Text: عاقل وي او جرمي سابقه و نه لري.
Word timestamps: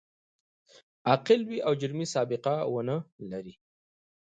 عاقل 1.07 1.41
وي 1.47 1.57
او 1.67 1.73
جرمي 1.81 2.05
سابقه 2.13 2.55
و 2.73 2.75
نه 2.87 2.97
لري. 3.31 3.55